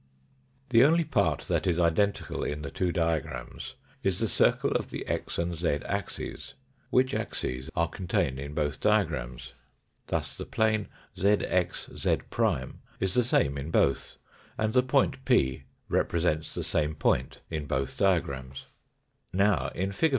[0.69, 5.05] The only part that is identical in the two diagrams is the circle of the
[5.05, 6.55] x and z axes,
[6.89, 9.53] which axes are contained in both diagrams.
[10.07, 14.17] Thus the plane zxz' is the same in both,
[14.57, 18.67] and the point p represents the same point in both 222 ME FOURTH diagrams.
[19.31, 20.09] Now, in fig.